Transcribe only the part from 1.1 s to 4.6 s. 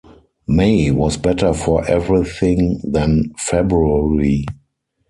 better for everything than February.